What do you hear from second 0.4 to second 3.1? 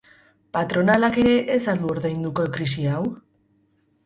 Patronalak ere ez al du ordainduko krisi hau?